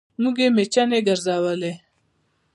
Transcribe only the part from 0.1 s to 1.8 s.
مور يې مېچنې ګرځولې